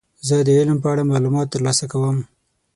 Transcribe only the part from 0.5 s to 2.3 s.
علم په اړه معلومات ترلاسه کوم.